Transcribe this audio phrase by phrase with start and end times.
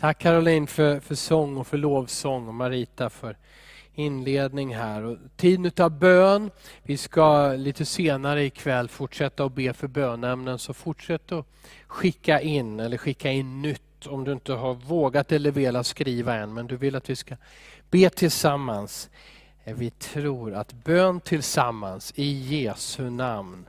[0.00, 3.36] Tack Caroline för, för sång och för lovsång och Marita för
[3.94, 5.02] inledning här.
[5.02, 6.50] Och tiden utav bön.
[6.82, 11.46] Vi ska lite senare ikväll fortsätta att be för bönämnen så fortsätt att
[11.86, 16.54] skicka in eller skicka in nytt om du inte har vågat eller velat skriva än
[16.54, 17.36] men du vill att vi ska
[17.90, 19.10] be tillsammans.
[19.64, 23.68] Eh, vi tror att bön tillsammans i Jesu namn,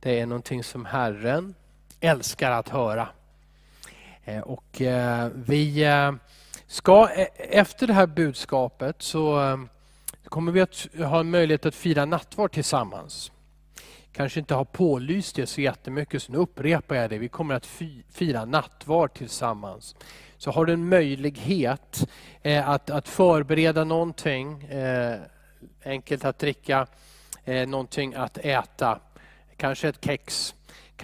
[0.00, 1.54] det är någonting som Herren
[2.00, 3.08] älskar att höra.
[4.24, 6.12] Eh, och eh, vi eh,
[6.66, 9.58] ska efter det här budskapet så
[10.24, 13.32] kommer vi att ha en möjlighet att fira nattvard tillsammans.
[14.12, 17.18] Kanske inte har pålyst det så jättemycket så nu upprepar jag det.
[17.18, 17.66] Vi kommer att
[18.12, 19.96] fira nattvard tillsammans.
[20.36, 22.08] Så har du en möjlighet
[22.64, 24.68] att, att förbereda någonting,
[25.84, 26.86] enkelt att dricka,
[27.66, 29.00] någonting att äta,
[29.56, 30.54] kanske ett kex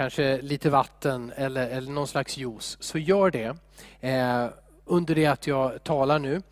[0.00, 3.56] kanske lite vatten eller, eller någon slags juice, så gör det
[4.00, 4.46] eh,
[4.84, 6.42] under det att jag talar nu.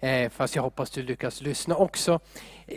[0.00, 2.20] Eh, fast jag hoppas du lyckas lyssna också.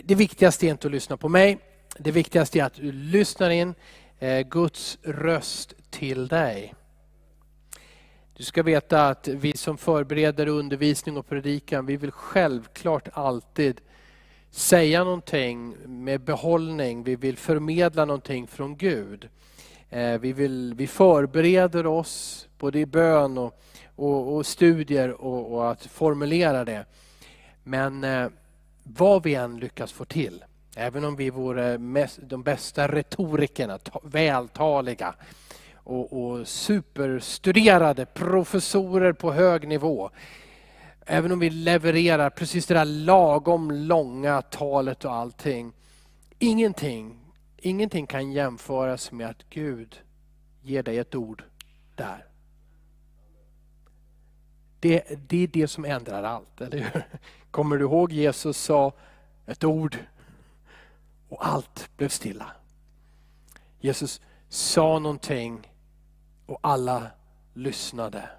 [0.04, 1.58] Det viktigaste är inte att lyssna på mig.
[1.98, 3.76] Det viktigaste är att du lyssnar in
[4.20, 6.74] eh, Guds röst till dig.
[8.34, 13.82] Du ska veta att vi som förbereder undervisning och predikan, vi vill självklart alltid
[14.52, 17.04] säga någonting med behållning.
[17.04, 19.30] Vi vill förmedla någonting från Gud.
[19.90, 23.62] Eh, vi, vill, vi förbereder oss både i bön och,
[23.96, 26.86] och, och studier och, och, att formulera det.
[27.64, 28.28] Men eh,
[28.84, 30.44] vad vi än lyckas få till,
[30.76, 35.16] även om vi vore mest, de bästa retorikerna, vältaliga
[35.74, 40.10] och, och superstuderade professorer på hög nivå,
[41.06, 45.74] även om vi levererar precis det där lagom långa talet och allting,
[46.40, 47.19] ingenting
[47.62, 50.02] Ingenting kan jämföras med att Gud
[50.62, 51.44] ger dig ett ord
[51.96, 52.26] där.
[54.80, 57.08] Det, det är det som ändrar allt, eller hur?
[57.52, 58.94] Kommer du ihåg Jesus sa
[59.46, 59.98] ett ord
[61.30, 62.52] och allt blev stilla.
[63.80, 65.72] Jesus sa någonting
[66.46, 67.08] och alla
[67.54, 68.30] lyssnade.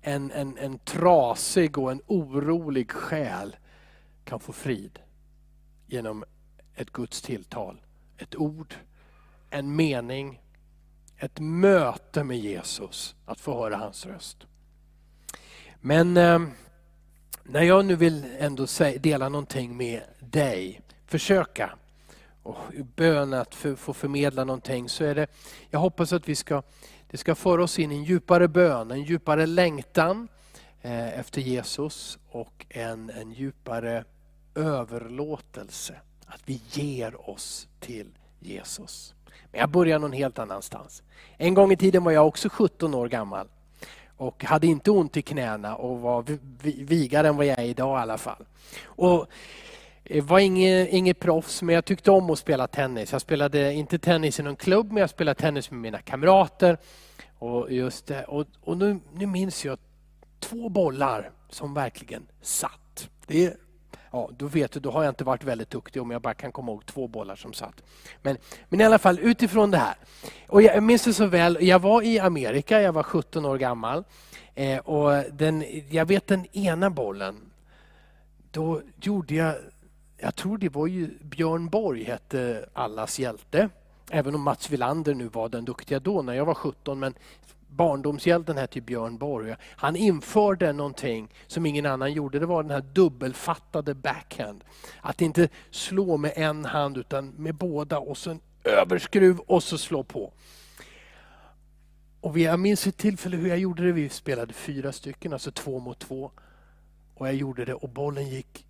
[0.00, 3.56] En, en, en trasig och en orolig själ
[4.24, 4.98] kan få frid
[5.86, 6.24] genom
[6.74, 7.80] ett Guds tilltal
[8.18, 8.74] ett ord,
[9.50, 10.40] en mening,
[11.16, 14.46] ett möte med Jesus, att få höra hans röst.
[15.80, 16.40] Men eh,
[17.42, 18.66] när jag nu vill ändå
[19.00, 21.70] dela någonting med dig, försöka
[22.46, 22.58] och
[22.96, 25.26] bön att för, få förmedla någonting så är det,
[25.70, 26.62] jag hoppas att vi ska,
[27.10, 30.28] det ska föra oss in i en djupare bön, en djupare längtan
[30.82, 34.04] eh, efter Jesus och en, en djupare
[34.54, 35.94] överlåtelse.
[36.26, 38.10] Att vi ger oss till
[38.40, 39.14] Jesus.
[39.50, 41.02] Men jag börjar någon helt annanstans.
[41.36, 43.48] En gång i tiden var jag också 17 år gammal
[44.16, 46.24] och hade inte ont i knäna och var
[46.84, 48.44] vigare än vad jag är idag i alla fall.
[48.84, 49.26] Och
[50.04, 53.12] eh, var inget, inget proffs, men jag tyckte om att spela tennis.
[53.12, 56.78] Jag spelade inte tennis i någon klubb, men jag spelade tennis med mina kamrater.
[57.38, 59.78] Och, just, eh, och, och nu, nu minns jag
[60.40, 63.08] två bollar som verkligen satt.
[63.26, 63.56] Det
[64.16, 66.52] ja, då vet du, då har jag inte varit väldigt duktig om jag bara kan
[66.52, 67.82] komma ihåg två bollar som satt.
[68.22, 68.36] Men,
[68.68, 69.94] men i alla fall utifrån det här.
[70.46, 74.04] Och jag minns det så väl, jag var i Amerika, jag var 17 år gammal.
[74.54, 77.36] Eh, och den, jag vet den ena bollen,
[78.50, 79.54] då gjorde jag,
[80.18, 83.68] jag tror det var ju Björn Borg hette allas hjälte.
[84.10, 86.98] Även om Mats Wilander nu var den duktiga då när jag var 17.
[86.98, 87.14] Men
[87.76, 89.54] barndomshjälten hette Björn Borg.
[89.62, 92.38] Han införde någonting som ingen annan gjorde.
[92.38, 94.64] Det var den här dubbelfattade backhand.
[95.00, 99.78] Att inte slå med en hand utan med båda och så en överskruv och så
[99.78, 100.32] slå på.
[102.20, 103.92] Och jag minns ett tillfälle hur jag gjorde det.
[103.92, 106.30] Vi spelade fyra stycken, alltså två mot två.
[107.14, 108.66] Och jag gjorde det och bollen gick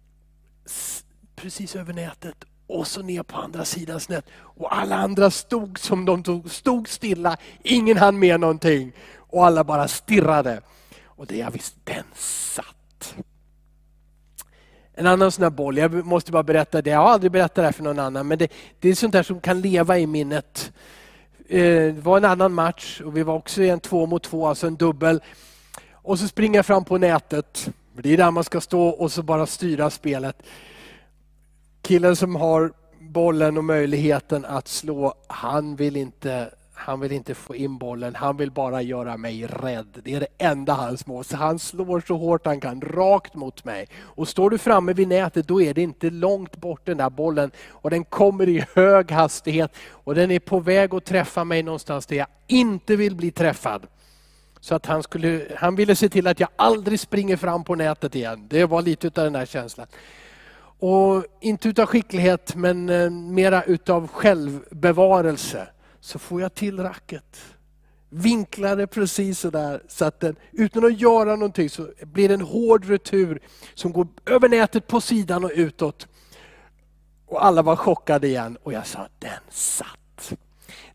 [1.37, 4.27] precis över nätet och så ner på andra sidan snett.
[4.39, 8.93] Och alla andra stod som de tog, stod stilla, ingen hann med någonting.
[9.17, 10.61] Och alla bara stirrade.
[11.05, 13.15] Och det jag visste, den satt.
[14.95, 17.63] En annan sån här boll, jag måste bara berätta det, jag har aldrig berättat det
[17.63, 20.73] här för någon annan, men det, det är sånt där som kan leva i minnet.
[21.49, 24.47] Eh, det var en annan match och vi var också i en två mot två,
[24.47, 25.21] alltså en dubbel.
[25.93, 29.23] Och så springer jag fram på nätet, det är där man ska stå och så
[29.23, 30.43] bara styra spelet
[31.87, 37.55] killen som har bollen och möjligheten att slå, han vill inte han vill inte få
[37.57, 40.01] in bollen, han vill bara göra mig rädd.
[40.05, 41.25] Det är det enda han må.
[41.25, 43.89] Så han slår så hårt han kan, rakt mot mig.
[44.01, 47.51] Och står du framme vid nätet, då är det inte långt bort den där bollen.
[47.69, 52.07] Och den kommer i hög hastighet och den är på väg att träffa mig någonstans
[52.07, 53.87] där jag inte vill bli träffad.
[54.61, 58.15] Så att han, skulle, han ville se till att jag aldrig springer fram på nätet
[58.15, 58.47] igen.
[58.49, 59.87] Det var lite av den här känslan.
[60.79, 65.69] Och inte utav skicklighet men eh, mera utav självbevarelse
[66.01, 67.41] så får jag till racket.
[68.09, 72.41] Vinklar det precis sådär så att den, utan att göra någonting så blir det en
[72.41, 73.41] hård retur
[73.75, 76.09] som går över nätet på sidan och utåt.
[77.27, 80.39] Och alla var chockade igen och jag sa, den satt.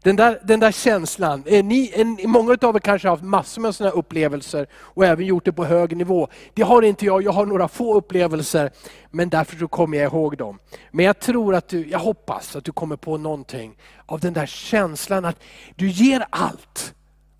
[0.03, 3.62] Den där, den där känslan, är ni, en, många av er kanske har haft massor
[3.62, 6.27] med sådana upplevelser och även gjort det på hög nivå.
[6.53, 8.71] Det har inte jag, jag har några få upplevelser,
[9.12, 10.59] men därför så kommer jag ihåg dem.
[10.92, 14.45] Men jag tror att du, jag hoppas att du kommer på någonting av den där
[14.45, 15.39] känslan att
[15.75, 16.94] du ger allt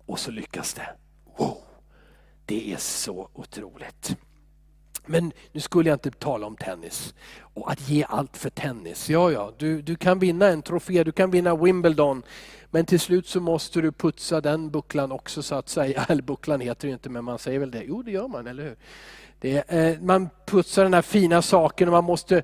[0.06, 0.88] och så lyckas det.
[1.38, 1.58] Wow,
[2.46, 4.16] det är så otroligt.
[5.06, 7.14] Men nu skulle jag inte tala om tennis
[7.54, 9.10] och att ge allt för tennis.
[9.10, 12.22] Ja, ja, du, du kan vinna en trofé, du kan vinna Wimbledon,
[12.70, 16.04] men till slut så måste du putsa den bucklan också så att säga.
[16.08, 17.82] Eller bucklan heter det inte, men man säger väl det.
[17.86, 18.76] Jo, det gör man, eller hur?
[19.40, 22.42] Det, eh, man putsar den här fina saken och man måste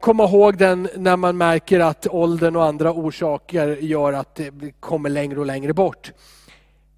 [0.00, 5.10] komma ihåg den när man märker att åldern och andra orsaker gör att det kommer
[5.10, 6.12] längre och längre bort.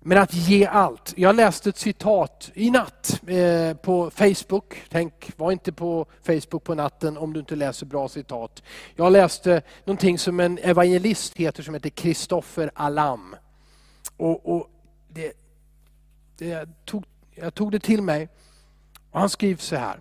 [0.09, 1.15] Men att ge allt.
[1.17, 4.83] Jag läste ett citat i natt eh, på Facebook.
[4.89, 8.63] Tänk, var inte på Facebook på natten om du inte läser bra citat.
[8.97, 13.37] Jag läste någonting som en evangelist heter som heter Kristoffer Alam.
[14.17, 14.71] Och, och
[15.09, 15.33] det,
[16.39, 17.05] det, jag, tog,
[17.35, 18.29] jag tog det till mig.
[19.11, 20.01] Och han skriver så här.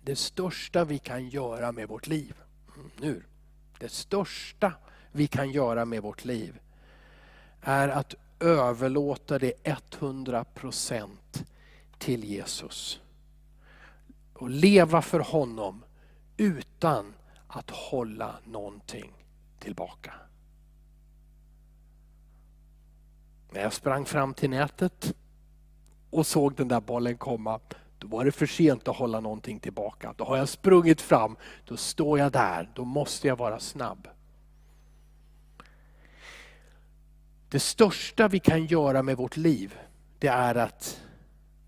[0.00, 2.34] Det största vi kan göra med vårt liv,
[2.76, 3.22] mm, nu,
[3.78, 4.72] det största
[5.12, 6.58] vi kan göra med vårt liv
[7.60, 11.08] är att överlåta det 100%
[11.98, 13.00] till Jesus.
[14.34, 15.84] Och leva för honom
[16.36, 17.14] utan
[17.46, 19.12] att hålla någonting
[19.58, 20.12] tillbaka.
[23.50, 25.14] När jag sprang fram till nätet
[26.10, 27.60] och såg den där bollen komma,
[27.98, 30.14] då var det för sent att hålla någonting tillbaka.
[30.16, 34.08] Då har jag sprungit fram, då står jag där, då måste jag vara snabb.
[37.52, 39.78] Det största vi kan göra med vårt liv,
[40.18, 41.02] det är att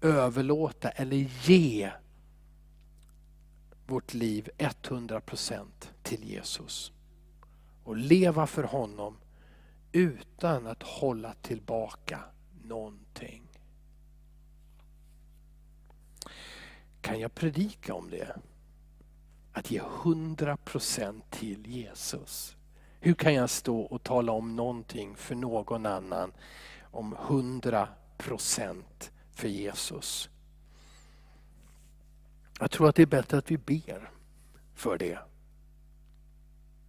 [0.01, 1.91] överlåta eller ge
[3.87, 5.67] vårt liv 100%
[6.03, 6.93] till Jesus.
[7.85, 9.17] Och leva för honom
[9.93, 12.21] utan att hålla tillbaka
[12.63, 13.43] någonting.
[17.01, 18.37] Kan jag predika om det?
[19.53, 22.57] Att ge 100% till Jesus.
[23.05, 26.33] Hur kan jag stå och tala om någonting för någon annan
[26.83, 30.31] om 100 procent för Jesus?
[32.61, 34.11] Jag tror att det är bättre att vi ber
[34.75, 35.19] för det.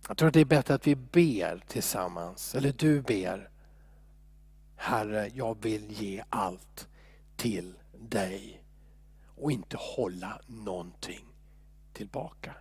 [0.08, 3.50] Jag tror att det är bättre att vi ber tillsammans, eller du ber.
[4.76, 6.88] Herre, jag vill ge allt
[7.36, 8.64] till dig
[9.36, 11.26] och inte hålla någonting
[11.94, 12.54] tillbaka.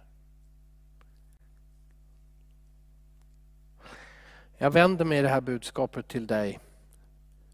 [4.58, 6.58] Jag vänder mig i det här budskapet till dig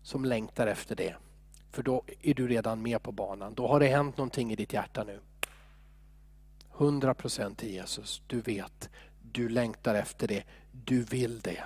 [0.02, 1.14] som längtar efter det.
[1.70, 3.54] För då är du redan med på banan.
[3.54, 5.20] Då har det hänt någonting i ditt hjärta nu.
[6.78, 8.22] 100 procent till Jesus.
[8.26, 8.90] Du vet,
[9.22, 10.42] du längtar efter det.
[10.72, 11.64] Du vill det.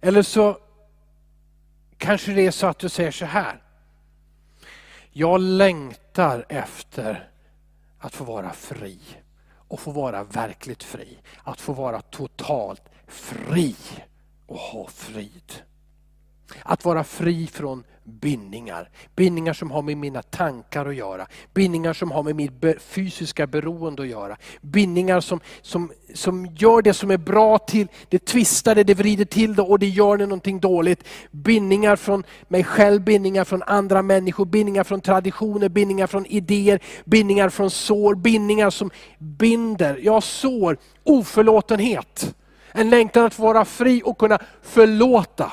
[0.00, 0.58] Eller så
[1.96, 3.62] kanske det är så att du säger så här.
[5.10, 7.30] Jag längtar efter
[7.98, 9.00] att få vara fri
[9.70, 11.18] och få vara verkligt fri.
[11.44, 13.76] Att få vara totalt fri
[14.46, 15.52] och ha frid.
[16.62, 18.88] Att vara fri från bindningar.
[19.16, 21.26] Bindningar som har med mina tankar att göra.
[21.54, 24.36] Bindningar som har med mitt fysiska beroende att göra.
[24.60, 29.24] Bindningar som, som, som gör det som är bra till, det tvistar det, det vrider
[29.24, 31.04] till det och det gör det någonting dåligt.
[31.30, 37.48] Bindningar från mig själv, bindningar från andra människor, bindningar från traditioner, bindningar från idéer, bindningar
[37.48, 40.00] från sår, bindningar som binder.
[40.02, 42.34] Jag sår oförlåtenhet.
[42.72, 45.52] En längtan att vara fri och kunna förlåta.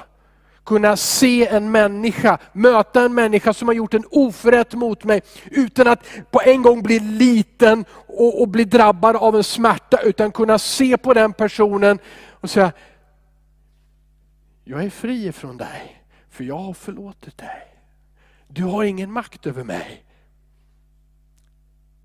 [0.67, 5.21] Kunna se en människa, möta en människa som har gjort en oförrätt mot mig
[5.51, 10.01] utan att på en gång bli liten och, och bli drabbad av en smärta.
[10.01, 12.00] Utan kunna se på den personen
[12.31, 12.71] och säga,
[14.63, 17.77] jag är fri ifrån dig, för jag har förlåtit dig.
[18.47, 20.07] Du har ingen makt över mig.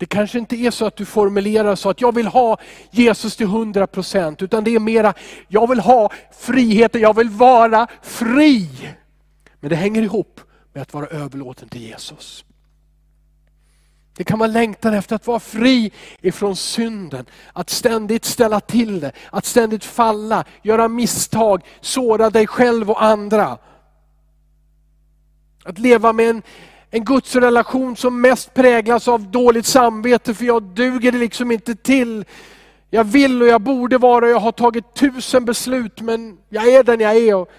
[0.03, 2.57] Det kanske inte är så att du formulerar så att jag vill ha
[2.91, 5.13] Jesus till 100% utan det är mera,
[5.47, 8.69] jag vill ha friheten, jag vill vara fri.
[9.59, 10.41] Men det hänger ihop
[10.73, 12.45] med att vara överlåten till Jesus.
[14.15, 15.91] Det kan vara längtan efter att vara fri
[16.21, 22.91] ifrån synden, att ständigt ställa till det, att ständigt falla, göra misstag, såra dig själv
[22.91, 23.57] och andra.
[25.65, 26.41] Att leva med en,
[26.95, 32.25] en gudsrelation som mest präglas av dåligt samvete, för jag duger liksom inte till.
[32.89, 36.83] Jag vill och jag borde vara och jag har tagit tusen beslut, men jag är
[36.83, 37.49] den jag är och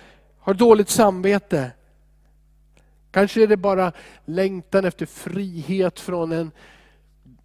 [0.41, 1.71] har dåligt samvete.
[3.11, 3.93] Kanske är det bara
[4.25, 6.51] längtan efter frihet från en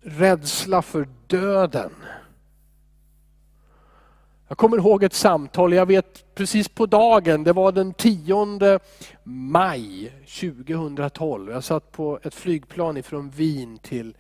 [0.01, 1.91] rädsla för döden.
[4.49, 8.79] Jag kommer ihåg ett samtal, jag vet precis på dagen, det var den 10
[9.23, 11.51] maj 2012.
[11.51, 14.17] Jag satt på ett flygplan ifrån Wien till,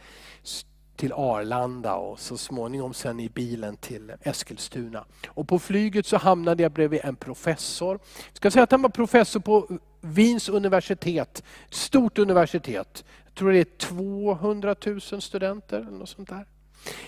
[0.95, 5.05] till Arlanda och så småningom sen i bilen till Eskilstuna.
[5.27, 7.99] Och på flyget så hamnade jag bredvid en professor.
[8.27, 13.05] Jag ska säga att han var professor på Wiens universitet, stort universitet.
[13.25, 16.45] Jag tror det är 200 000 studenter eller något sånt där.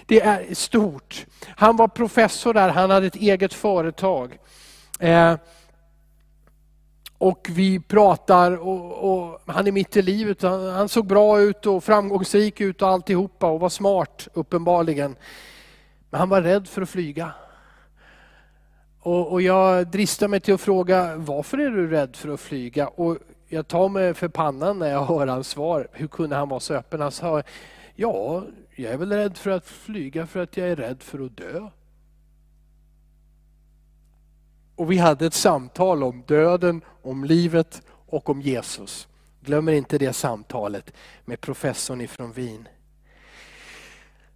[0.06, 1.26] Det är stort.
[1.48, 4.38] Han var professor där, han hade ett eget företag.
[5.00, 5.36] Eh,
[7.18, 10.42] och vi pratar och, och, han är mitt i livet.
[10.42, 15.16] Han, han, såg bra ut och framgångsrik ut och alltihopa och var smart uppenbarligen.
[16.10, 17.32] Men han var rädd för att flyga.
[19.00, 22.88] Och, och jag dristar mig till att fråga, varför är du rädd för att flyga?
[22.88, 25.88] Och jag tar mig för pannan när jag hör hans svar.
[25.92, 27.02] Hur kunde han vara så öppen?
[27.02, 27.44] Han sa,
[27.96, 28.44] ja,
[28.76, 31.70] jag är väl rädd för att flyga för att jag är rädd för att dö.
[34.76, 39.08] Och vi hade ett samtal om döden, om livet och om Jesus.
[39.42, 40.94] Glömmer inte det samtalet
[41.26, 42.68] med professorn ifrån Wien.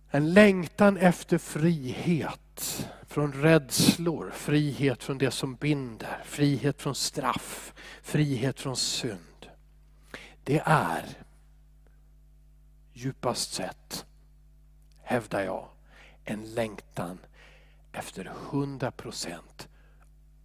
[0.09, 8.59] En längtan efter frihet från rädslor, frihet från det som binder, frihet från straff, frihet
[8.59, 9.47] från synd.
[10.43, 11.05] Det är
[12.93, 14.05] djupast sett,
[15.05, 15.67] hävdar jag,
[16.23, 17.19] en längtan
[17.91, 19.39] efter 100%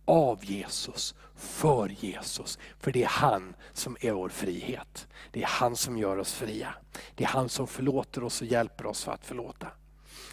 [0.05, 2.59] av Jesus, för Jesus.
[2.79, 5.09] För det är han som är vår frihet.
[5.31, 6.75] Det är han som gör oss fria.
[7.15, 9.67] Det är han som förlåter oss och hjälper oss för att förlåta.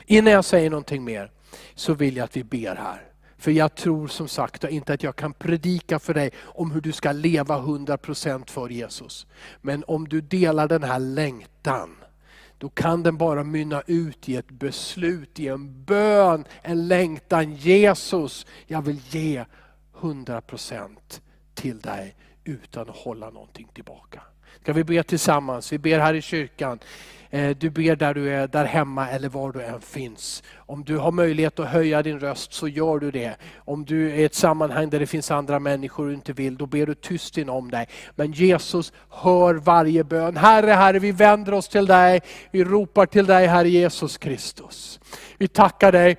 [0.05, 1.31] Innan jag säger någonting mer
[1.75, 3.03] så vill jag att vi ber här.
[3.37, 6.91] För jag tror som sagt inte att jag kan predika för dig om hur du
[6.91, 9.27] ska leva 100% för Jesus.
[9.61, 11.95] Men om du delar den här längtan,
[12.57, 17.55] då kan den bara mynna ut i ett beslut, i en bön, en längtan.
[17.55, 19.45] Jesus, jag vill ge
[19.99, 20.87] 100%
[21.53, 24.21] till dig utan att hålla någonting tillbaka.
[24.61, 25.73] Ska vi be tillsammans?
[25.73, 26.79] Vi ber här i kyrkan.
[27.29, 30.43] Eh, du ber där du är, där hemma eller var du än finns.
[30.55, 33.35] Om du har möjlighet att höja din röst så gör du det.
[33.57, 36.57] Om du är i ett sammanhang där det finns andra människor och du inte vill,
[36.57, 37.87] då ber du tyst inom dig.
[38.15, 40.37] Men Jesus hör varje bön.
[40.37, 42.21] Herre, Herre, vi vänder oss till dig.
[42.51, 44.99] Vi ropar till dig, Herre Jesus Kristus.
[45.37, 46.17] Vi tackar dig.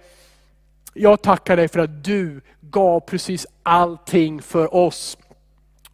[0.94, 5.18] Jag tackar dig för att du gav precis allting för oss.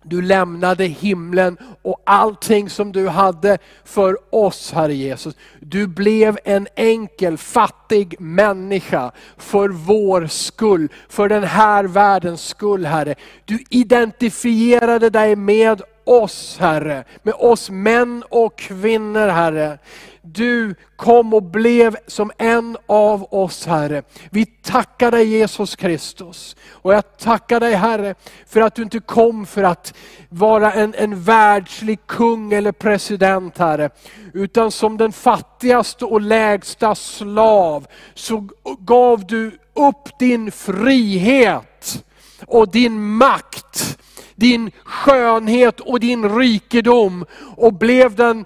[0.04, 5.34] Du lämnade himlen och allting som du hade för oss, Herre Jesus.
[5.60, 13.14] Du blev en enkel, fattig människa för vår skull, för den här världens skull, Herre.
[13.44, 19.78] Du identifierade dig med oss Herre, med oss män och kvinnor Herre.
[20.26, 24.02] Du kom och blev som en av oss Herre.
[24.30, 26.56] Vi tackar dig Jesus Kristus.
[26.70, 28.14] Och jag tackar dig Herre
[28.46, 29.94] för att du inte kom för att
[30.28, 33.90] vara en, en världslig kung eller president Herre.
[34.34, 42.04] Utan som den fattigaste och lägsta slav så gav du upp din frihet
[42.46, 43.98] och din makt
[44.36, 47.24] din skönhet och din rikedom
[47.56, 48.44] och blev den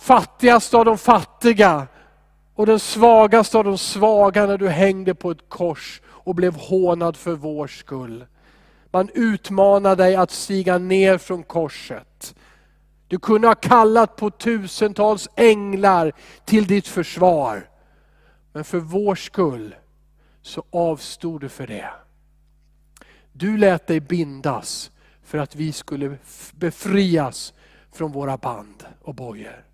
[0.00, 1.86] fattigaste av de fattiga
[2.54, 7.16] och den svagaste av de svaga när du hängde på ett kors och blev hånad
[7.16, 8.26] för vår skull.
[8.90, 12.34] Man utmanar dig att stiga ner från korset.
[13.08, 16.12] Du kunde ha kallat på tusentals änglar
[16.44, 17.68] till ditt försvar.
[18.52, 19.74] Men för vår skull
[20.42, 21.90] så avstod du för det.
[23.32, 24.90] Du lät dig bindas
[25.24, 26.18] för att vi skulle
[26.52, 27.52] befrias
[27.92, 29.67] från våra band och bojor.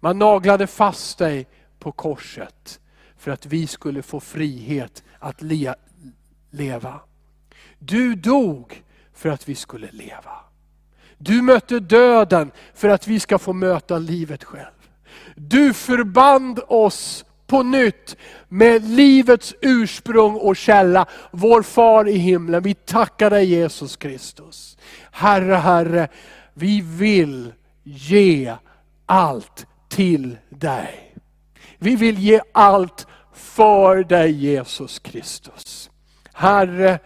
[0.00, 1.46] Man naglade fast dig
[1.78, 2.80] på korset
[3.16, 5.74] för att vi skulle få frihet att le
[6.50, 7.00] leva.
[7.78, 8.82] Du dog
[9.14, 10.36] för att vi skulle leva.
[11.18, 14.90] Du mötte döden för att vi ska få möta livet själv.
[15.34, 18.16] Du förband oss på nytt
[18.48, 22.62] med livets ursprung och källa, vår far i himlen.
[22.62, 24.78] Vi tackar dig Jesus Kristus.
[25.12, 26.08] Herre, Herre,
[26.54, 27.52] vi vill
[27.82, 28.54] ge
[29.06, 29.66] allt
[29.98, 31.14] till dig.
[31.78, 35.90] Vi vill ge allt för dig Jesus Kristus.
[36.32, 36.98] Herre,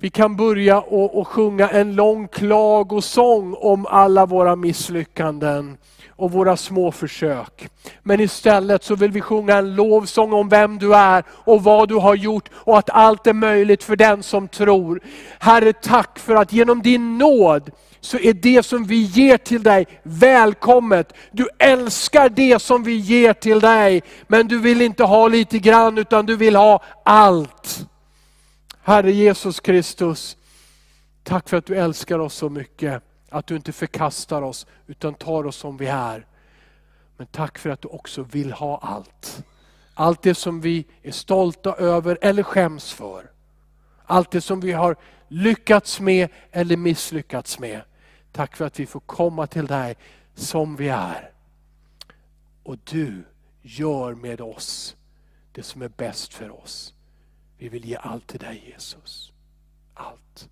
[0.00, 5.76] Vi kan börja och, och sjunga en lång klagosång om alla våra misslyckanden
[6.18, 7.68] och våra små försök.
[8.02, 11.94] Men istället så vill vi sjunga en lovsång om vem du är och vad du
[11.94, 15.00] har gjort och att allt är möjligt för den som tror.
[15.38, 17.70] Herre tack för att genom din nåd
[18.00, 21.12] så är det som vi ger till dig välkommet.
[21.30, 25.98] Du älskar det som vi ger till dig, men du vill inte ha lite grann
[25.98, 27.86] utan du vill ha allt.
[28.82, 30.36] Herre Jesus Kristus,
[31.22, 33.07] tack för att du älskar oss så mycket.
[33.28, 36.26] Att du inte förkastar oss utan tar oss som vi är.
[37.16, 39.44] Men tack för att du också vill ha allt.
[39.94, 43.30] Allt det som vi är stolta över eller skäms för.
[44.04, 44.96] Allt det som vi har
[45.28, 47.80] lyckats med eller misslyckats med.
[48.32, 49.96] Tack för att vi får komma till dig
[50.34, 51.32] som vi är.
[52.62, 53.24] Och du
[53.62, 54.96] gör med oss
[55.52, 56.94] det som är bäst för oss.
[57.58, 59.32] Vi vill ge allt till dig Jesus.
[59.94, 60.48] Allt.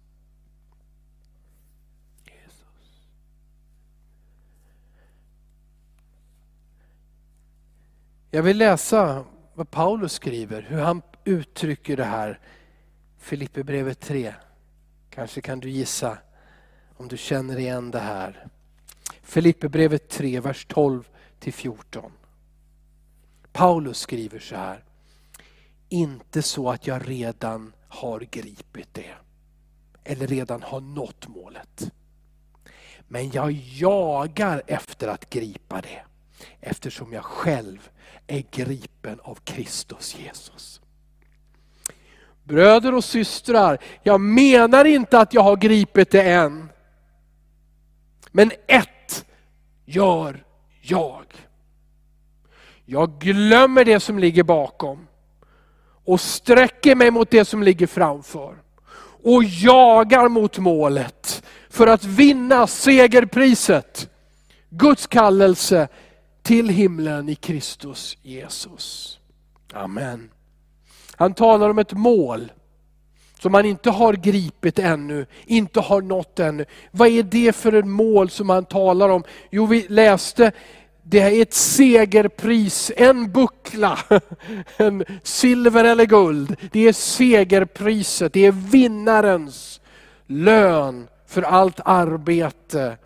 [8.31, 12.41] Jag vill läsa vad Paulus skriver, hur han uttrycker det här.
[13.19, 14.35] Filipperbrevet 3.
[15.11, 16.19] Kanske kan du gissa
[16.97, 18.47] om du känner igen det här.
[19.23, 22.13] Filipperbrevet 3, vers 12 till 14.
[23.53, 24.85] Paulus skriver så här.
[25.89, 29.15] Inte så att jag redan har gripit det
[30.05, 31.93] eller redan har nått målet.
[33.09, 36.03] Men jag jagar efter att gripa det
[36.61, 37.91] eftersom jag själv
[38.27, 40.81] är gripen av Kristus Jesus.
[42.45, 46.69] Bröder och systrar, jag menar inte att jag har gripit det än.
[48.33, 49.25] Men ett
[49.85, 50.45] gör
[50.81, 51.25] jag.
[52.85, 55.07] Jag glömmer det som ligger bakom
[56.05, 58.57] och sträcker mig mot det som ligger framför.
[59.23, 64.11] Och jagar mot målet för att vinna segerpriset.
[64.69, 65.89] Guds kallelse
[66.47, 69.19] till himlen i Kristus Jesus.
[69.73, 70.31] Amen.
[71.17, 72.53] Han talar om ett mål
[73.41, 76.65] som han inte har gripit ännu, inte har nått ännu.
[76.91, 79.25] Vad är det för ett mål som han talar om?
[79.51, 80.53] Jo, vi läste,
[81.03, 83.99] det är ett segerpris, en buckla,
[84.77, 86.57] en silver eller guld.
[86.73, 89.81] Det är segerpriset, det är vinnarens
[90.27, 92.97] lön för allt arbete.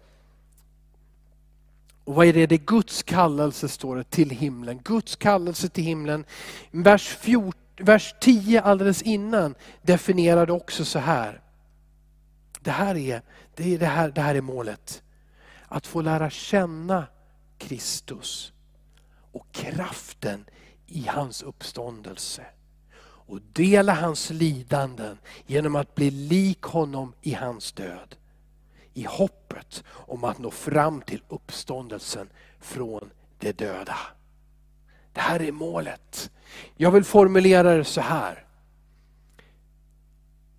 [2.10, 2.46] Och vad är det?
[2.46, 4.80] Det är Guds kallelse står det till himlen.
[4.84, 6.24] Guds kallelse till himlen.
[6.70, 11.40] Vers 14 vers 10 alldeles innan definierade också så här.
[12.60, 13.22] Det här är,
[13.54, 15.02] det, är det, här, det här är målet.
[15.68, 17.06] Att få lära känna
[17.58, 18.52] Kristus
[19.32, 20.44] och kraften
[20.86, 22.46] i hans uppståndelse.
[23.02, 28.16] Och dela hans lidanden genom att bli lik honom i hans död.
[28.94, 32.28] I hoppet om att nå fram till uppståndelsen
[32.60, 33.98] från de döda.
[35.12, 36.30] Det här är målet.
[36.76, 38.46] Jag vill formulera det så här.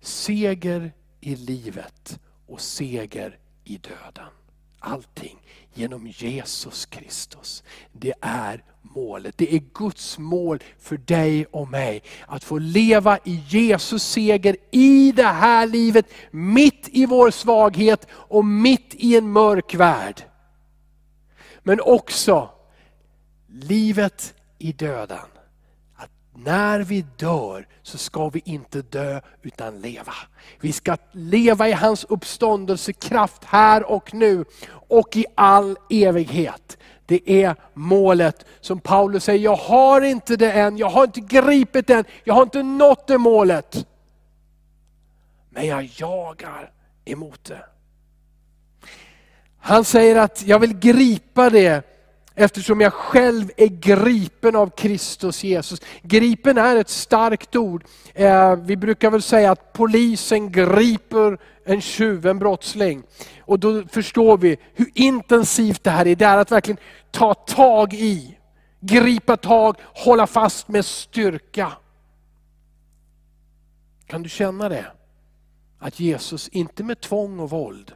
[0.00, 4.32] Seger i livet och seger i döden.
[4.78, 5.42] Allting
[5.74, 7.62] genom Jesus Kristus.
[7.92, 9.38] Det är målet.
[9.38, 12.02] Det är Guds mål för dig och mig.
[12.26, 18.44] Att få leva i Jesus seger i det här livet, mitt i vår svaghet och
[18.44, 20.22] mitt i en mörk värld.
[21.62, 22.50] Men också
[23.48, 25.18] livet i döden.
[25.96, 30.14] Att när vi dör så ska vi inte dö utan leva.
[30.60, 34.44] Vi ska leva i hans uppståndelsekraft här och nu
[34.88, 36.78] och i all evighet.
[37.06, 41.86] Det är målet som Paulus säger, jag har inte det än, jag har inte gripit
[41.86, 43.86] det än, jag har inte nått det målet.
[45.50, 46.72] Men jag jagar
[47.04, 47.64] emot det.
[49.58, 51.91] Han säger att jag vill gripa det
[52.34, 55.80] Eftersom jag själv är gripen av Kristus Jesus.
[56.02, 57.84] Gripen är ett starkt ord.
[58.14, 63.02] Eh, vi brukar väl säga att polisen griper en tjuv, en brottsling.
[63.40, 66.16] Och då förstår vi hur intensivt det här är.
[66.16, 66.78] Det är att verkligen
[67.10, 68.38] ta tag i,
[68.80, 71.72] gripa tag, hålla fast med styrka.
[74.06, 74.86] Kan du känna det?
[75.78, 77.92] Att Jesus, inte med tvång och våld,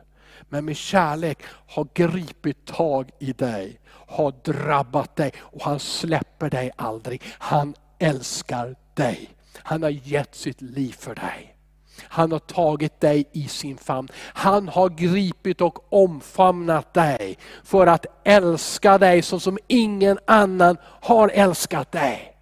[0.48, 6.70] men med kärlek har gripit tag i dig, har drabbat dig och han släpper dig
[6.76, 7.22] aldrig.
[7.38, 9.30] Han älskar dig.
[9.62, 11.56] Han har gett sitt liv för dig.
[12.02, 14.08] Han har tagit dig i sin famn.
[14.16, 21.28] Han har gripit och omfamnat dig för att älska dig så som ingen annan har
[21.28, 22.36] älskat dig.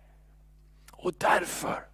[0.92, 1.86] Och därför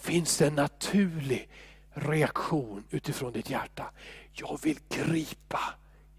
[0.00, 1.48] finns det en naturlig
[1.90, 3.90] reaktion utifrån ditt hjärta.
[4.32, 5.60] Jag vill gripa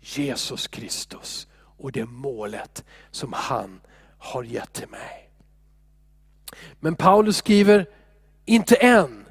[0.02, 1.48] Jesus Kristus
[1.80, 3.82] och det målet som han
[4.18, 5.30] har gett till mig.
[6.80, 7.86] Men Paulus skriver,
[8.46, 9.26] inte än.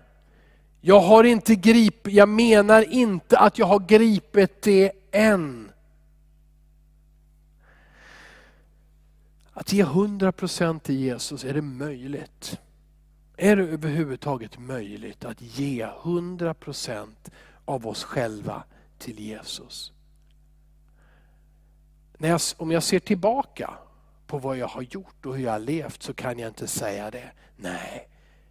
[0.80, 5.72] Jag har inte gripit, jag menar inte att jag har gripit det än.
[9.52, 12.58] Att ge 100% till Jesus, är det möjligt?
[13.37, 17.08] Är det överhuvudtaget möjligt att ge 100%
[17.64, 18.62] av oss själva
[18.98, 19.92] till Jesus?
[22.18, 23.74] När jag, om jag ser tillbaka
[24.26, 27.11] på vad jag har gjort och hur jag har levt så kan jag inte säga
[27.11, 27.31] det.
[27.57, 28.09] Nej,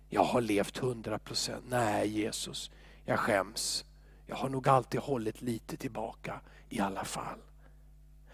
[0.09, 1.51] jag har levt 100%.
[1.69, 2.71] Nej Jesus,
[3.05, 3.85] jag skäms.
[4.25, 7.39] Jag har nog alltid hållit lite tillbaka i alla fall.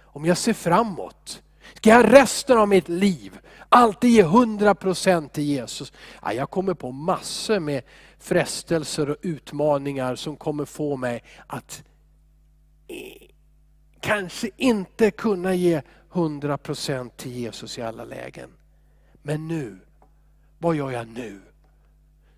[0.02, 1.44] Om jag ser framåt
[1.74, 5.94] Ska jag resten av mitt liv alltid ge 100% till Jesus?
[6.22, 7.84] Ja, jag kommer på massor med
[8.20, 11.84] frestelser och utmaningar som kommer få mig att
[12.88, 13.30] eh,
[14.04, 18.50] kanske inte kunna ge 100% till Jesus i alla lägen.
[19.22, 19.80] Men nu,
[20.58, 21.42] vad gör jag nu?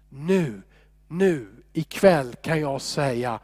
[0.10, 0.62] Nu,
[1.08, 3.40] nu, ikväll kan jag säga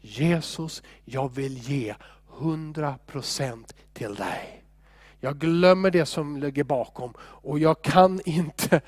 [0.00, 1.94] Jesus, jag vill ge
[2.38, 4.64] 100% till dig.
[5.20, 8.80] Jag glömmer det som ligger bakom och jag kan inte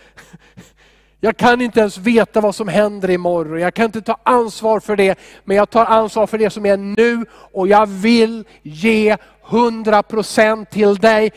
[1.24, 3.60] jag kan inte ens veta vad som händer imorgon.
[3.60, 5.18] Jag kan inte ta ansvar för det.
[5.44, 10.96] Men jag tar ansvar för det som är nu och jag vill ge 100% till
[10.96, 11.32] dig.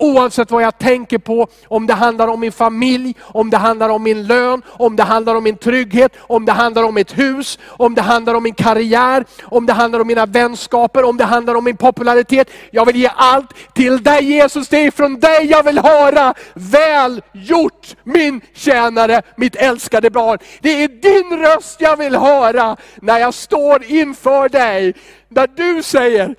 [0.00, 4.02] Oavsett vad jag tänker på, om det handlar om min familj, om det handlar om
[4.02, 7.94] min lön, om det handlar om min trygghet, om det handlar om mitt hus, om
[7.94, 11.64] det handlar om min karriär, om det handlar om mina vänskaper, om det handlar om
[11.64, 12.50] min popularitet.
[12.70, 16.34] Jag vill ge allt till dig Jesus, det är från dig jag vill höra.
[16.54, 20.38] Väl gjort min tjänare, mitt älskade barn.
[20.60, 24.94] Det är din röst jag vill höra när jag står inför dig.
[25.28, 26.34] Där du säger,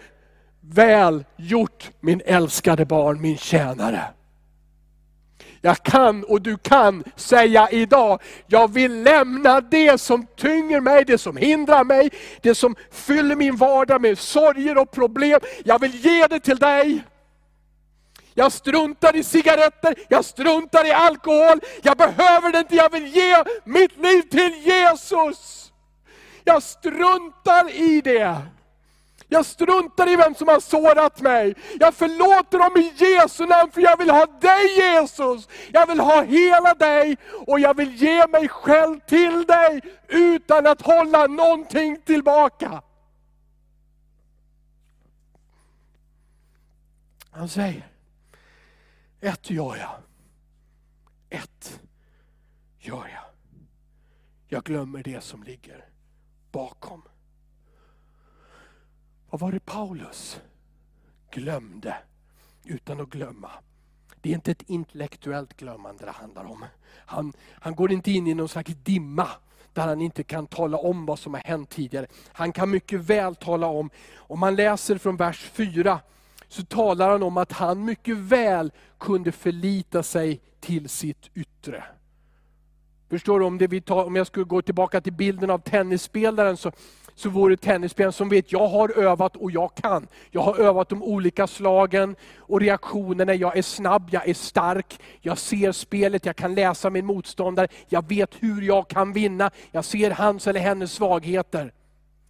[0.73, 4.03] Väl gjort min älskade barn, min tjänare.
[5.61, 11.17] Jag kan och du kan säga idag, jag vill lämna det som tynger mig, det
[11.17, 12.09] som hindrar mig,
[12.41, 15.39] det som fyller min vardag med sorger och problem.
[15.65, 17.03] Jag vill ge det till dig.
[18.33, 23.43] Jag struntar i cigaretter, jag struntar i alkohol, jag behöver det inte, jag vill ge
[23.63, 25.71] mitt liv till Jesus.
[26.43, 28.41] Jag struntar i det.
[29.31, 31.55] Jag struntar i vem som har sårat mig.
[31.79, 35.47] Jag förlåter dem i Jesu namn för jag vill ha dig Jesus.
[35.71, 40.81] Jag vill ha hela dig och jag vill ge mig själv till dig utan att
[40.81, 42.83] hålla någonting tillbaka.
[47.31, 47.87] Han säger,
[49.21, 49.95] ett gör jag.
[51.29, 51.79] Ett
[52.79, 53.23] gör jag.
[54.47, 55.85] Jag glömmer det som ligger
[56.51, 57.03] bakom.
[59.29, 60.41] Vad var det Paulus
[61.31, 61.97] glömde
[62.65, 63.51] utan att glömma?
[64.21, 66.65] Det är inte ett intellektuellt glömmande det handlar om.
[67.05, 69.27] Han, han går inte in i någon slags dimma
[69.73, 72.07] där han inte kan tala om vad som har hänt tidigare.
[72.31, 75.99] Han kan mycket väl tala om, om man läser från vers 4,
[76.47, 81.83] så talar han om att han mycket väl kunde förlita sig till sitt yttre.
[83.09, 83.45] Förstår du?
[83.45, 86.71] Om, det vi tar, om jag skulle gå tillbaka till bilden av tennisspelaren så
[87.19, 90.07] så vore tennisspelaren som vet, jag har övat och jag kan.
[90.31, 95.37] Jag har övat de olika slagen och reaktionerna, jag är snabb, jag är stark, jag
[95.37, 100.11] ser spelet, jag kan läsa min motståndare, jag vet hur jag kan vinna, jag ser
[100.11, 101.73] hans eller hennes svagheter.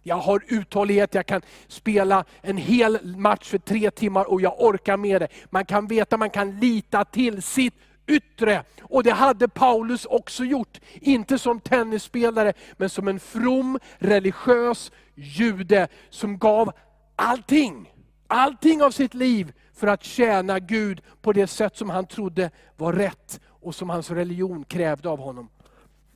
[0.02, 4.96] Jag har uthållighet, jag kan spela en hel match för tre timmar och jag orkar
[4.96, 5.28] med det.
[5.50, 7.74] Man kan veta, man kan lita till sitt
[8.10, 8.64] yttre.
[8.82, 10.80] Och det hade Paulus också gjort.
[10.94, 16.72] Inte som tennisspelare, men som en from, religiös jude som gav
[17.16, 17.92] allting,
[18.26, 22.92] allting av sitt liv för att tjäna Gud på det sätt som han trodde var
[22.92, 25.48] rätt och som hans religion krävde av honom.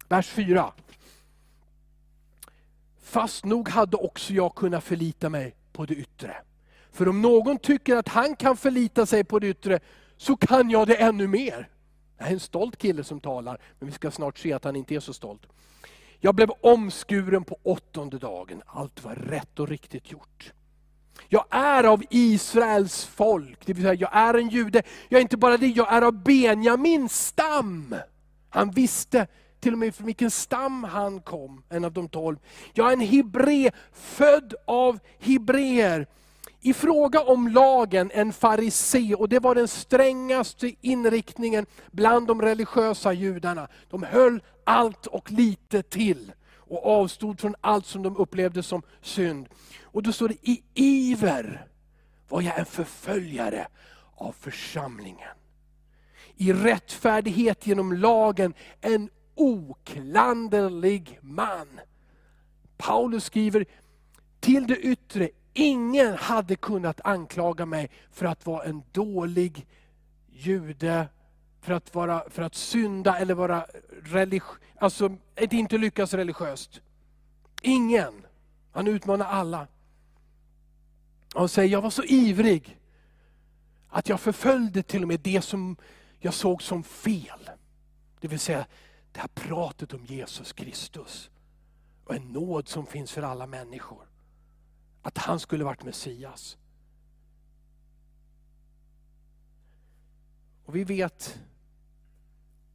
[0.09, 0.73] Vers 4.
[3.03, 6.37] Fast nog hade också jag kunnat förlita mig på det yttre.
[6.93, 9.81] För om någon tycker att han kan förlita sig på det yttre,
[10.17, 11.69] så kan jag det ännu mer.
[12.19, 14.95] Det är en stolt kille som talar, men vi ska snart se att han inte
[14.95, 15.47] är så stolt.
[16.21, 18.63] Jag blev omskuren på åttonde dagen.
[18.67, 20.53] Allt var rätt och riktigt gjort.
[21.29, 24.83] Jag är av Israels folk, det vill säga jag är en jude.
[25.09, 27.95] Jag är inte bara det, jag är av Benjamins stam.
[28.49, 29.27] Han visste
[29.61, 32.37] till och med från vilken stam han kom, en av de tolv.
[32.73, 36.07] Jag är en hebré, född av hebreer
[36.65, 43.13] i fråga om lagen en farisé, och det var den strängaste inriktningen bland de religiösa
[43.13, 43.69] judarna.
[43.91, 46.33] De höll allt och lite till.
[46.67, 49.49] och avstod från allt som de upplevde som synd.
[49.83, 51.67] Och då står det, i iver
[52.29, 53.67] var jag en förföljare
[54.15, 55.29] av församlingen.
[56.37, 61.81] I rättfärdighet genom lagen en oklanderlig man.
[62.77, 63.67] Paulus skriver,
[64.41, 69.67] till det yttre, ingen hade kunnat anklaga mig för att vara en dålig
[70.29, 71.09] jude,
[71.61, 73.67] för att, vara, för att synda eller vara
[74.03, 76.81] religiös, alltså att inte lyckas religiöst.
[77.63, 78.27] Ingen.
[78.73, 79.67] Han utmanar alla.
[81.35, 82.79] Han säger, jag var så ivrig
[83.89, 85.77] att jag förföljde till och med det som
[86.19, 87.51] jag såg som fel.
[88.21, 88.67] Det vill säga
[89.13, 91.31] det här pratet om Jesus Kristus
[92.05, 94.14] och en nåd som finns för alla människor.
[95.05, 96.59] Att han skulle varit Messias.
[100.65, 101.41] Och vi vet,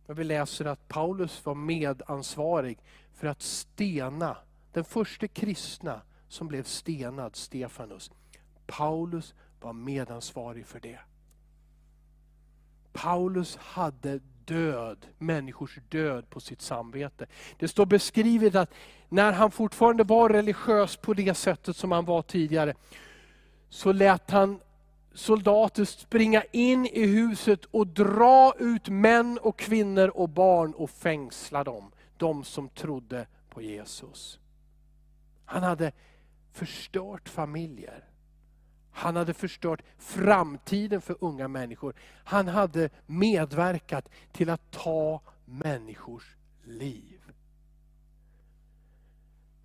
[0.07, 2.79] när vi läser att Paulus var medansvarig
[3.13, 4.37] för att stena
[4.71, 8.11] den första kristna som blev stenad, Stefanus.
[8.67, 10.99] Paulus var medansvarig för det.
[12.93, 17.25] Paulus hade död, människors död på sitt samvete.
[17.57, 18.73] Det står beskrivet att
[19.09, 22.73] när han fortfarande var religiös på det sättet som han var tidigare,
[23.69, 24.59] så lät han
[25.13, 31.63] soldater springa in i huset och dra ut män och kvinnor och barn och fängsla
[31.63, 31.91] dem.
[32.17, 34.39] De som trodde på Jesus.
[35.45, 35.91] Han hade
[36.51, 38.08] förstört familjer.
[38.91, 41.95] Han hade förstört framtiden för unga människor.
[42.23, 47.21] Han hade medverkat till att ta människors liv.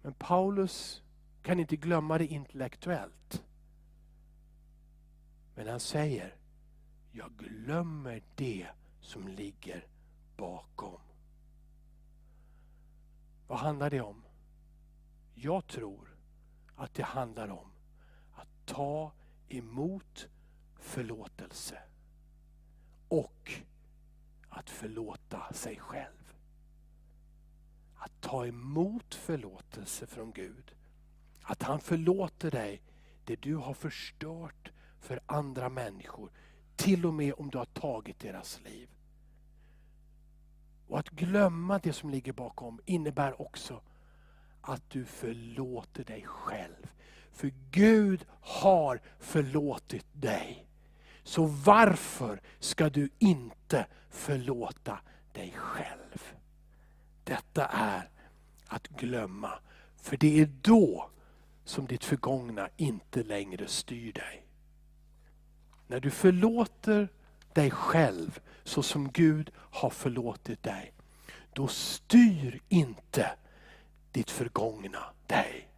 [0.02, 1.02] Men Paulus
[1.42, 3.44] kan inte glömma det intellektuellt.
[5.54, 6.34] Men han säger,
[7.12, 8.66] jag glömmer det
[9.00, 9.86] som ligger
[10.36, 11.00] bakom.
[13.46, 14.22] Vad handlar det om?
[15.34, 16.16] Jag tror
[16.76, 17.73] att det handlar om
[18.66, 19.12] ta
[19.48, 20.28] emot
[20.78, 21.78] förlåtelse
[23.08, 23.52] och
[24.48, 26.32] att förlåta sig själv.
[27.94, 30.74] Att ta emot förlåtelse från Gud.
[31.42, 32.82] Att han förlåter dig
[33.24, 36.30] det du har förstört för andra människor.
[36.76, 38.88] Till och med om du har tagit deras liv.
[40.88, 43.82] Och att glömma det som ligger bakom innebär också
[44.60, 46.90] att du förlåter dig själv.
[47.34, 50.66] För Gud har förlåtit dig.
[51.22, 54.98] Så varför ska du inte förlåta
[55.32, 56.32] dig själv?
[57.24, 58.10] Detta är
[58.66, 59.52] att glömma.
[59.96, 61.10] För det är då
[61.64, 64.46] som ditt förgångna inte längre styr dig.
[65.86, 67.08] När du förlåter
[67.52, 70.92] dig själv så som Gud har förlåtit dig,
[71.52, 73.30] då styr inte
[74.12, 75.68] ditt förgångna dig.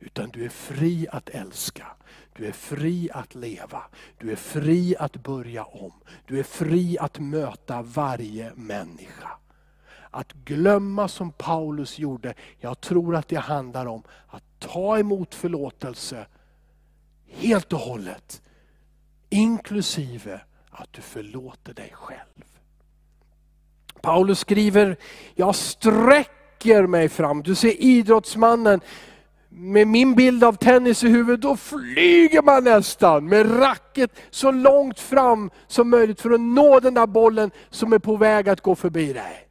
[0.00, 1.86] Utan du är fri att älska,
[2.32, 3.82] du är fri att leva,
[4.18, 5.92] du är fri att börja om.
[6.26, 9.30] Du är fri att möta varje människa.
[10.10, 16.26] Att glömma som Paulus gjorde, jag tror att det handlar om att ta emot förlåtelse
[17.26, 18.42] helt och hållet.
[19.28, 22.44] Inklusive att du förlåter dig själv.
[24.00, 24.96] Paulus skriver,
[25.34, 27.42] jag sträcker mig fram.
[27.42, 28.80] Du ser idrottsmannen
[29.60, 35.00] med min bild av tennis i huvudet, då flyger man nästan med racket så långt
[35.00, 38.74] fram som möjligt för att nå den där bollen som är på väg att gå
[38.74, 39.46] förbi dig.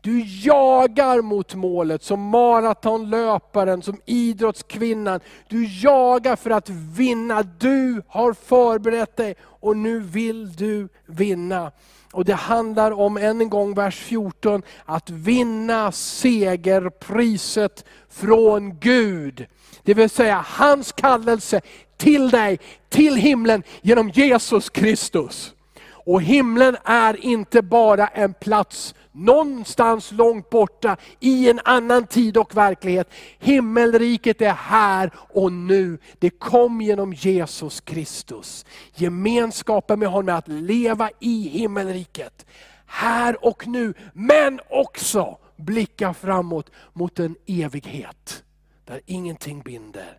[0.00, 5.20] Du jagar mot målet som maratonlöparen, som idrottskvinnan.
[5.48, 7.42] Du jagar för att vinna.
[7.42, 11.72] Du har förberett dig och nu vill du vinna.
[12.14, 19.46] Och Det handlar om, än en gång vers 14, att vinna segerpriset från Gud.
[19.82, 21.60] Det vill säga hans kallelse
[21.96, 25.54] till dig, till himlen genom Jesus Kristus.
[26.04, 32.56] Och himlen är inte bara en plats någonstans långt borta i en annan tid och
[32.56, 33.08] verklighet.
[33.38, 35.98] Himmelriket är här och nu.
[36.18, 38.66] Det kom genom Jesus Kristus.
[38.94, 42.46] Gemenskapen med honom är att leva i himmelriket.
[42.86, 48.44] Här och nu, men också blicka framåt mot en evighet.
[48.84, 50.18] Där ingenting binder.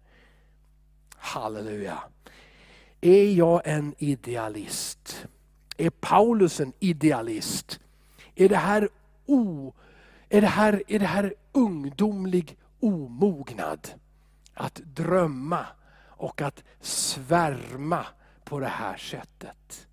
[1.17, 2.00] Halleluja.
[3.02, 5.28] Är jag en idealist?
[5.78, 7.80] Är Paulus en idealist?
[8.36, 8.90] Är det här,
[9.26, 9.74] o,
[10.30, 13.90] är det här, är det här ungdomlig omognad?
[14.54, 15.66] Att drömma
[16.08, 18.06] och att svärma
[18.44, 19.88] på det här sättet.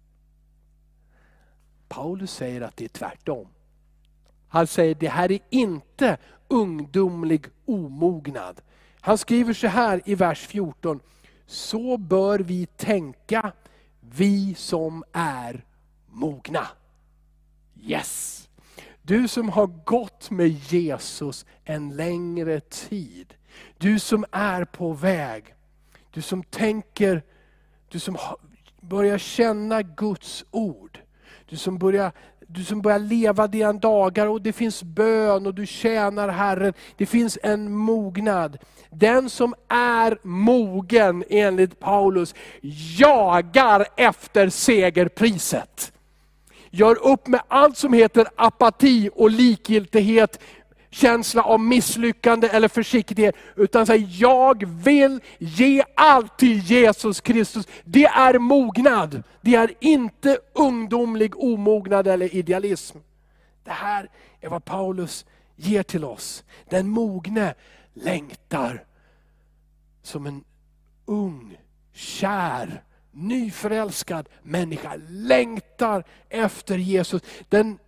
[1.89, 3.49] Paulus säger att det är tvärtom.
[4.49, 6.17] Han säger, det här är inte
[6.49, 8.61] ungdomlig omognad.
[9.01, 11.01] Han skriver så här i vers 14.
[11.47, 13.53] Så bör vi tänka,
[14.01, 15.65] vi som är
[16.13, 16.67] mogna.
[17.81, 18.49] Yes!
[19.03, 23.35] Du som har gått med Jesus en längre tid.
[23.79, 25.55] Du som är på väg.
[26.11, 27.23] Du som tänker,
[27.89, 28.19] du som
[28.81, 30.99] börjar känna Guds ord.
[31.49, 32.13] Du som börjar
[32.47, 36.73] du som börjar leva dina dagar och det finns bön och du tjänar Herren.
[36.97, 38.59] Det finns en mognad.
[38.91, 42.35] Den som är mogen enligt Paulus
[42.99, 45.93] jagar efter segerpriset.
[46.75, 50.41] Gör upp med allt som heter apati och likgiltighet
[50.93, 53.35] känsla av misslyckande eller försiktighet.
[53.57, 57.67] Utan säg, jag vill ge allt till Jesus Kristus.
[57.85, 59.23] Det är mognad.
[59.41, 62.99] Det är inte ungdomlig omognad eller idealism.
[63.65, 66.45] Det här är vad Paulus ger till oss.
[66.69, 67.55] Den mogne
[67.95, 68.85] längtar
[70.03, 70.45] som en
[71.07, 71.59] ung,
[71.93, 72.83] kär,
[73.13, 77.23] nyförälskad människa längtar efter Jesus.
[77.49, 77.79] Den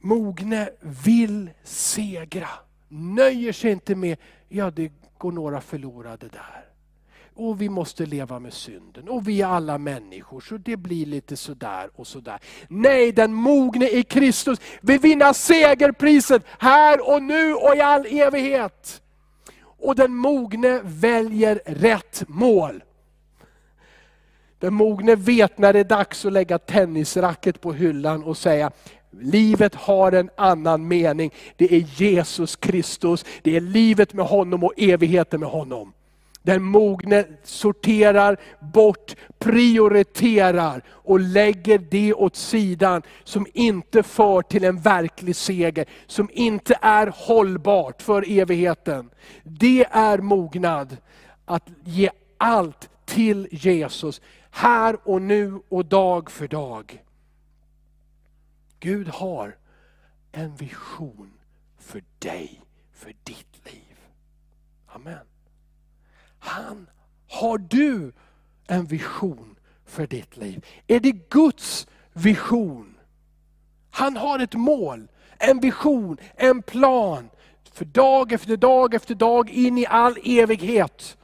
[0.00, 2.48] mogne vill segra.
[2.88, 6.64] Nöjer sig inte med, ja det går några förlorade där.
[7.34, 9.08] Och vi måste leva med synden.
[9.08, 12.38] Och vi är alla människor, så det blir lite sådär och sådär.
[12.68, 19.02] Nej, den mogne i Kristus vill vinna segerpriset här och nu och i all evighet.
[19.78, 22.82] Och den mogne väljer rätt mål.
[24.66, 28.70] Den mogne vet när det är dags att lägga tennisracket på hyllan och säga,
[29.20, 31.32] Livet har en annan mening.
[31.56, 35.92] Det är Jesus Kristus, det är livet med honom och evigheten med honom.
[36.42, 38.36] Den mogne sorterar
[38.72, 46.28] bort, prioriterar och lägger det åt sidan som inte för till en verklig seger, som
[46.32, 49.10] inte är hållbart för evigheten.
[49.42, 50.96] Det är mognad,
[51.44, 54.20] att ge allt till Jesus,
[54.56, 57.04] här och nu och dag för dag.
[58.80, 59.56] Gud har
[60.32, 61.32] en vision
[61.78, 63.96] för dig, för ditt liv.
[64.86, 65.26] Amen.
[66.38, 66.90] Han,
[67.28, 68.12] har du
[68.66, 70.66] en vision för ditt liv?
[70.86, 72.98] Är det Guds vision?
[73.90, 77.28] Han har ett mål, en vision, en plan.
[77.72, 81.18] För dag efter dag efter dag in i all evighet.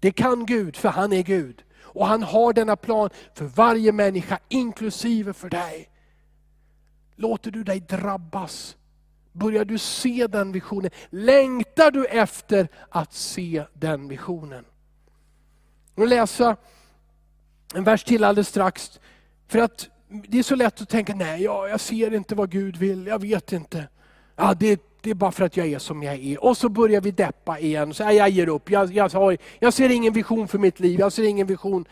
[0.00, 1.64] Det kan Gud, för han är Gud.
[1.98, 5.88] Och han har denna plan för varje människa, inklusive för dig.
[7.16, 8.76] Låter du dig drabbas?
[9.32, 10.90] Börjar du se den visionen?
[11.10, 14.64] Längtar du efter att se den visionen?
[15.94, 16.56] Jag läsa
[17.74, 19.00] en vers till alldeles strax.
[19.48, 22.76] För att det är så lätt att tänka, nej jag, jag ser inte vad Gud
[22.76, 23.88] vill, jag vet inte.
[24.36, 26.44] Ja, det, det är bara för att jag är som jag är.
[26.44, 27.94] Och så börjar vi deppa igen.
[27.94, 31.12] Så, jag ger upp, jag, jag, har, jag ser ingen vision för mitt liv, jag
[31.12, 31.84] ser ingen vision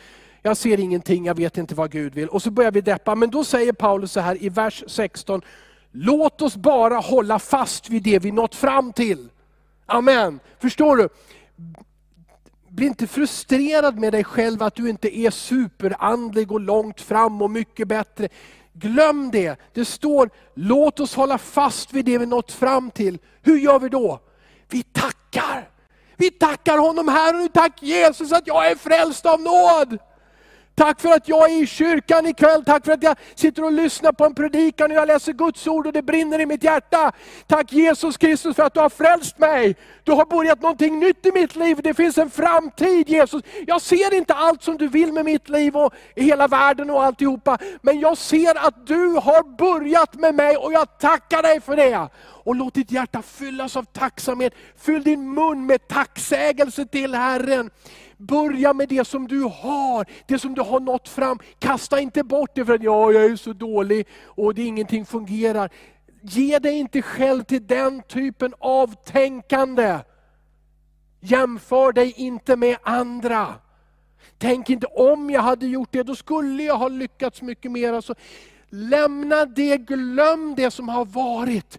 [0.47, 2.29] jag ser ingenting, jag vet inte vad Gud vill.
[2.29, 3.14] Och så börjar vi deppa.
[3.14, 5.42] Men då säger Paulus så här i vers 16,
[5.92, 9.29] låt oss bara hålla fast vid det vi nått fram till.
[9.87, 10.40] Amen.
[10.59, 11.09] Förstår du?
[12.69, 17.51] Bli inte frustrerad med dig själv att du inte är superandlig och långt fram och
[17.51, 18.29] mycket bättre.
[18.79, 19.61] Glöm det.
[19.73, 23.19] Det står, låt oss hålla fast vid det vi nått fram till.
[23.43, 24.21] Hur gör vi då?
[24.69, 25.71] Vi tackar.
[26.17, 27.49] Vi tackar honom här och nu.
[27.49, 29.99] Tack Jesus att jag är frälst av nåd.
[30.75, 34.12] Tack för att jag är i kyrkan ikväll, tack för att jag sitter och lyssnar
[34.12, 37.12] på en predikan och jag läser Guds ord och det brinner i mitt hjärta.
[37.47, 39.77] Tack Jesus Kristus för att du har frälst mig.
[40.07, 43.42] Du har börjat någonting nytt i mitt liv, det finns en framtid Jesus.
[43.66, 47.05] Jag ser inte allt som du vill med mitt liv och i hela världen och
[47.05, 47.59] alltihopa.
[47.83, 52.09] Men jag ser att du har börjat med mig och jag tackar dig för det.
[52.45, 54.55] Och låt ditt hjärta fyllas av tacksamhet.
[54.77, 57.71] Fyll din mun med tacksägelse till Herren.
[58.16, 61.38] Börja med det som du har, det som du har nått fram.
[61.59, 65.71] Kasta inte bort det för att ja, jag är så dålig och det ingenting fungerar.
[66.29, 69.99] Ge dig inte själv till den typen av tänkande.
[71.20, 73.55] Jämför dig inte med andra.
[74.39, 77.93] Tänk inte om jag hade gjort det, då skulle jag ha lyckats mycket mer.
[77.93, 78.14] Alltså,
[78.68, 81.79] lämna det, glöm det som har varit.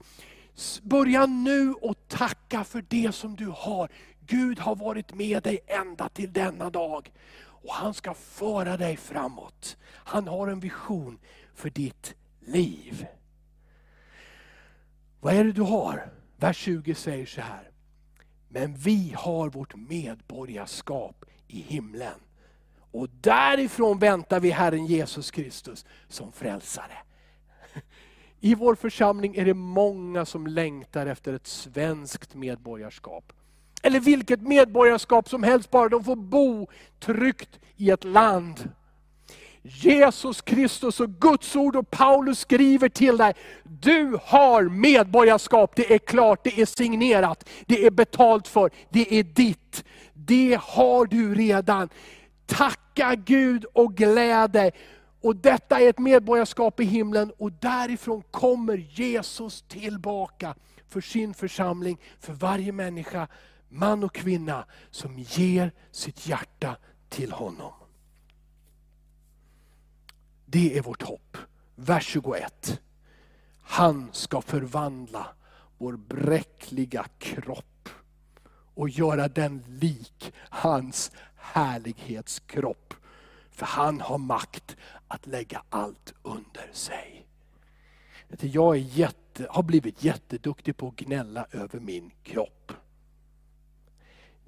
[0.81, 3.89] Börja nu och tacka för det som du har.
[4.19, 7.11] Gud har varit med dig ända till denna dag.
[7.43, 9.77] Och han ska föra dig framåt.
[9.93, 11.19] Han har en vision
[11.55, 13.07] för ditt liv.
[15.19, 16.09] Vad är det du har?
[16.37, 17.71] Vers 20 säger så här.
[18.49, 22.19] Men vi har vårt medborgarskap i himlen.
[22.91, 26.97] Och därifrån väntar vi Herren Jesus Kristus som frälsare.
[28.39, 33.33] I vår församling är det många som längtar efter ett svenskt medborgarskap.
[33.81, 36.67] Eller vilket medborgarskap som helst, bara de får bo
[36.99, 38.69] tryggt i ett land.
[39.69, 45.97] Jesus Kristus och Guds ord och Paulus skriver till dig, du har medborgarskap, det är
[45.97, 49.83] klart, det är signerat, det är betalt för, det är ditt.
[50.13, 51.89] Det har du redan.
[52.45, 54.71] Tacka Gud och gläd dig.
[55.21, 60.55] Och detta är ett medborgarskap i himlen och därifrån kommer Jesus tillbaka
[60.87, 63.27] för sin församling, för varje människa,
[63.69, 66.75] man och kvinna som ger sitt hjärta
[67.09, 67.71] till honom.
[70.49, 71.37] Det är vårt hopp.
[71.75, 72.81] Vers 21.
[73.61, 75.27] Han ska förvandla
[75.77, 77.89] vår bräckliga kropp
[78.73, 82.93] och göra den lik hans härlighetskropp.
[83.51, 84.77] För han har makt
[85.07, 87.27] att lägga allt under sig.
[88.39, 92.71] Jag är jätte, har blivit jätteduktig på att gnälla över min kropp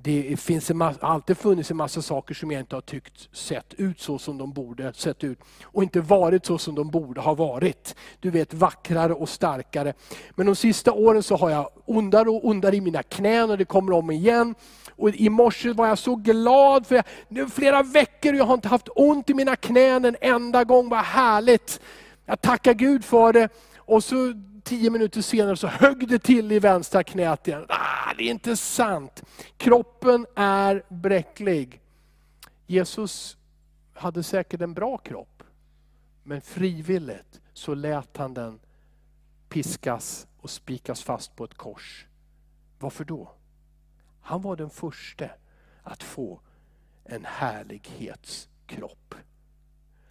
[0.02, 3.74] det finns en massa, alltid funnits en massa saker som jag inte har tyckt sett
[3.74, 5.40] ut så som de borde sett ut.
[5.64, 7.96] Och inte varit så som de borde ha varit.
[8.20, 9.94] Du vet vackrare och starkare.
[10.32, 13.66] Men de sista åren så har jag ondare och ondare i mina knän och det
[13.66, 14.56] kommer om igen.
[14.96, 18.54] Och I morse var jag så glad, för jag, nu flera veckor och jag har
[18.54, 20.90] inte haft ont i mina knän en enda gång.
[20.90, 21.82] Vad härligt!
[22.26, 23.50] Jag tackar Gud för det.
[23.78, 24.34] Och så
[24.70, 27.66] tio minuter senare så högg det till i vänstra knät igen.
[27.70, 29.24] Ah, det är inte sant.
[29.58, 31.82] Kroppen är bräcklig.
[32.68, 33.38] Jesus
[33.94, 35.44] hade säkert en bra kropp.
[36.24, 38.60] Men frivilligt så lät han den
[39.50, 42.06] piskas och spikas fast på ett kors.
[42.80, 43.32] Varför då?
[44.22, 45.30] Han var den första
[45.84, 46.40] att få
[47.04, 49.16] en härlighetskropp.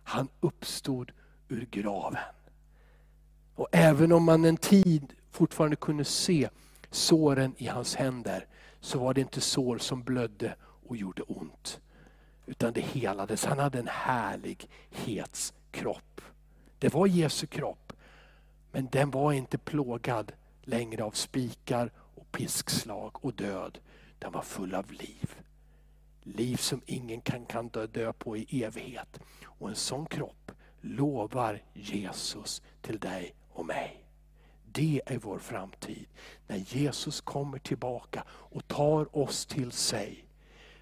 [0.02, 1.12] Han uppstod
[1.48, 2.37] ur graven.
[3.58, 6.48] Och även om man en tid fortfarande kunde se
[6.90, 8.46] såren i hans händer,
[8.80, 10.54] så var det inte sår som blödde
[10.88, 11.80] och gjorde ont.
[12.46, 13.44] Utan det helades.
[13.44, 16.20] Han hade en härlighetskropp.
[16.78, 17.92] Det var Jesu kropp.
[18.72, 20.32] Men den var inte plågad
[20.62, 23.78] längre av spikar och piskslag och död.
[24.18, 25.34] Den var full av liv.
[26.22, 29.20] Liv som ingen kan, kan dö, dö på i evighet.
[29.44, 34.04] Och en sån kropp lovar Jesus till dig och mig.
[34.72, 36.06] Det är vår framtid.
[36.46, 40.24] När Jesus kommer tillbaka och tar oss till sig,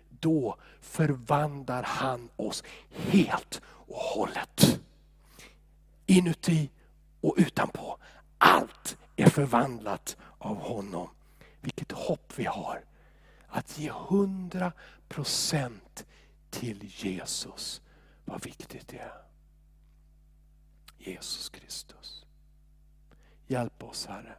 [0.09, 4.81] då förvandlar han oss helt och hållet.
[6.07, 6.71] Inuti
[7.21, 7.99] och utanpå.
[8.39, 11.09] Allt är förvandlat av honom.
[11.61, 12.85] Vilket hopp vi har.
[13.49, 14.73] Att ge hundra
[15.09, 16.07] procent
[16.51, 17.81] till Jesus.
[18.25, 19.23] Vad viktigt det är.
[20.99, 22.26] Jesus Kristus.
[23.47, 24.37] Hjälp oss Herre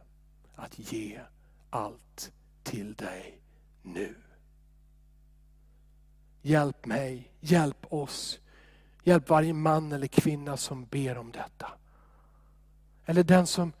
[0.54, 1.20] att ge
[1.70, 2.32] allt
[2.62, 3.40] till dig
[3.82, 4.14] nu.
[6.42, 8.40] Hjälp mig, hjälp oss.
[9.04, 11.70] Hjälp varje man eller kvinna som ber om detta.
[13.04, 13.72] Eller den som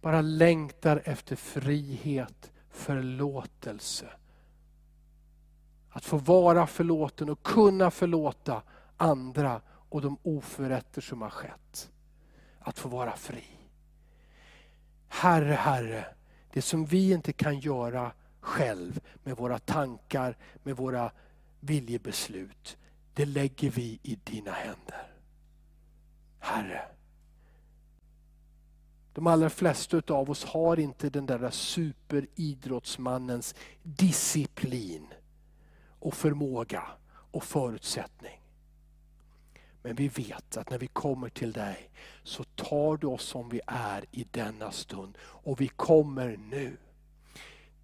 [0.00, 4.06] bara längtar efter frihet, förlåtelse.
[5.90, 8.62] Att få vara förlåten och kunna förlåta
[8.96, 11.90] andra och de oförrätter som har skett.
[12.58, 13.44] Att få vara fri.
[15.08, 16.06] Herre, Herre,
[16.52, 21.10] det som vi inte kan göra själv med våra tankar, med våra
[21.60, 22.76] viljebeslut,
[23.14, 25.12] det lägger vi i dina händer.
[26.38, 26.82] Herre,
[29.12, 35.06] de allra flesta av oss har inte den där superidrottsmannens disciplin
[35.98, 38.45] och förmåga och förutsättning.
[39.86, 41.90] Men vi vet att när vi kommer till dig
[42.22, 45.18] så tar du oss som vi är i denna stund.
[45.20, 46.76] Och vi kommer nu.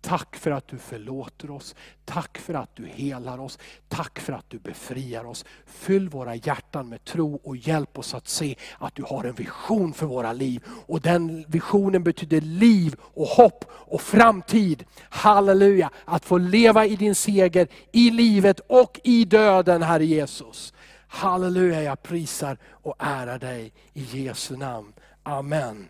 [0.01, 1.75] Tack för att du förlåter oss.
[2.05, 3.59] Tack för att du helar oss.
[3.89, 5.45] Tack för att du befriar oss.
[5.67, 9.93] Fyll våra hjärtan med tro och hjälp oss att se att du har en vision
[9.93, 10.65] för våra liv.
[10.87, 14.85] Och den visionen betyder liv och hopp och framtid.
[15.01, 15.91] Halleluja!
[16.05, 20.73] Att få leva i din seger i livet och i döden, Herre Jesus.
[21.15, 24.93] Halleluja, jag prisar och ärar dig i Jesu namn.
[25.23, 25.89] Amen.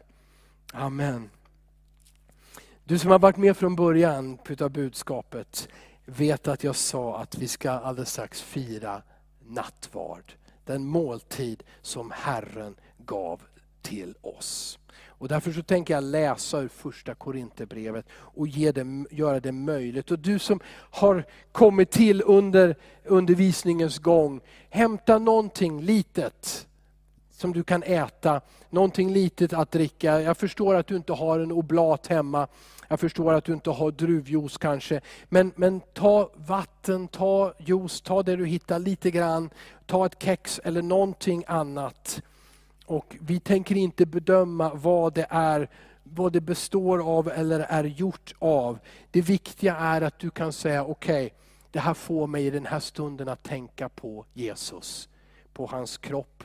[0.73, 1.31] Amen.
[2.85, 5.69] Du som har varit med från början utav budskapet
[6.05, 9.03] vet att jag sa att vi ska alldeles strax fira
[9.47, 10.33] nattvard.
[10.65, 13.41] Den måltid som Herren gav
[13.83, 14.79] till oss.
[15.23, 20.11] Och därför så tänker jag läsa ur första Korinthierbrevet och ge det, göra det möjligt.
[20.11, 20.61] Och du som
[20.91, 26.67] har kommit till under undervisningens gång, hämta någonting litet
[27.31, 30.21] som du kan äta, någonting litet att dricka.
[30.21, 32.49] Jag förstår att du inte har en oblat hemma,
[32.89, 35.01] jag förstår att du inte har druvjuice kanske.
[35.29, 39.51] Men, men ta vatten, ta juice, ta det du hittar lite grann,
[39.87, 42.23] ta ett kex eller någonting annat.
[42.93, 45.69] Och vi tänker inte bedöma vad det är
[46.03, 48.79] vad det består av eller är gjort av.
[49.11, 51.39] Det viktiga är att du kan säga, okej, okay,
[51.71, 55.09] det här får mig i den här stunden att tänka på Jesus.
[55.53, 56.45] På hans kropp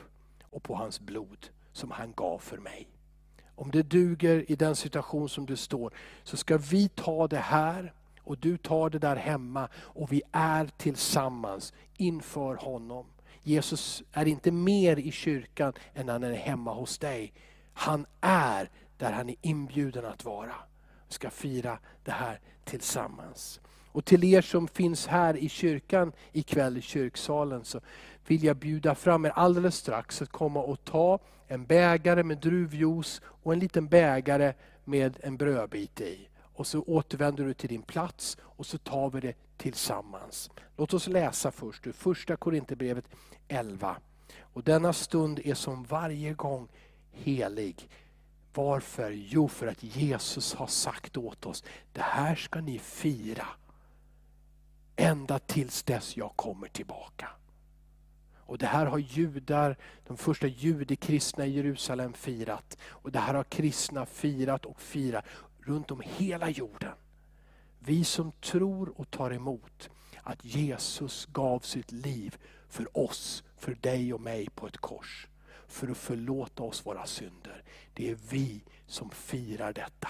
[0.50, 2.88] och på hans blod som han gav för mig.
[3.54, 5.92] Om det duger i den situation som du står,
[6.24, 10.66] så ska vi ta det här och du tar det där hemma och vi är
[10.76, 13.06] tillsammans inför honom.
[13.42, 17.32] Jesus är inte mer i kyrkan än han är hemma hos dig.
[17.72, 20.54] Han är där han är inbjuden att vara.
[21.08, 23.60] Vi ska fira det här tillsammans.
[23.92, 27.80] Och till er som finns här i kyrkan ikväll i kyrksalen så
[28.26, 33.20] vill jag bjuda fram er alldeles strax att komma och ta en bägare med druvjuice
[33.24, 36.28] och en liten bägare med en brödbit i.
[36.58, 40.50] Och så återvänder du till din plats och så tar vi det tillsammans.
[40.76, 43.04] Låt oss läsa först ur första Korinthierbrevet
[43.48, 43.96] 11.
[44.40, 46.68] Och denna stund är som varje gång
[47.10, 47.88] helig.
[48.54, 49.10] Varför?
[49.10, 53.46] Jo, för att Jesus har sagt åt oss, det här ska ni fira
[54.96, 57.28] ända tills dess jag kommer tillbaka.
[58.48, 62.78] Och Det här har judar, de första judekristna i Jerusalem firat.
[62.86, 65.24] Och Det här har kristna firat och firar
[65.68, 66.94] runt om hela jorden.
[67.78, 69.90] Vi som tror och tar emot
[70.22, 72.36] att Jesus gav sitt liv
[72.68, 75.26] för oss, för dig och mig på ett kors.
[75.66, 77.62] För att förlåta oss våra synder.
[77.94, 80.08] Det är vi som firar detta.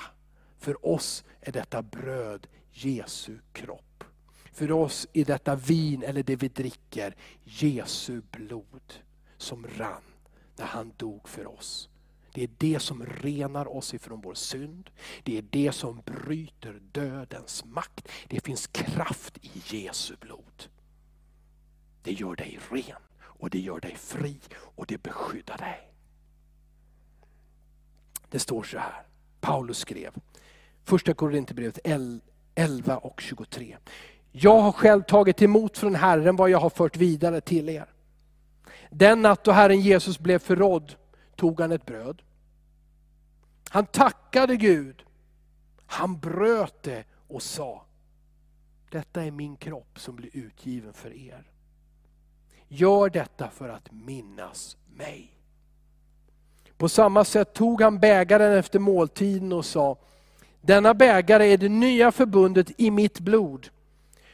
[0.59, 4.05] För oss är detta bröd Jesu kropp.
[4.53, 8.95] För oss är detta vin, eller det vi dricker, Jesu blod
[9.37, 10.03] som rann
[10.57, 11.89] när han dog för oss.
[12.33, 14.91] Det är det som renar oss ifrån vår synd.
[15.23, 18.09] Det är det som bryter dödens makt.
[18.29, 20.69] Det finns kraft i Jesu blod.
[22.03, 25.91] Det gör dig ren och det gör dig fri och det beskyddar dig.
[28.31, 29.03] Det står så här,
[29.41, 30.15] Paulus skrev,
[30.85, 31.79] första Korinthierbrevet
[32.55, 33.77] 11 och 23.
[34.33, 37.87] Jag har själv tagit emot från Herren vad jag har fört vidare till er.
[38.91, 40.95] Den natt då Herren Jesus blev förrådd
[41.39, 42.23] tog han ett bröd.
[43.69, 45.03] Han tackade Gud.
[45.87, 47.85] Han bröt det och sa,
[48.91, 51.51] detta är min kropp som blir utgiven för er.
[52.69, 55.33] Gör detta för att minnas mig.
[56.77, 59.97] På samma sätt tog han bägaren efter måltiden och sa,
[60.61, 63.69] denna bägare är det nya förbundet i mitt blod.